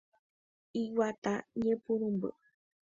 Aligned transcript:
Iguata 0.81 1.33
ñepyrũmby. 1.61 2.29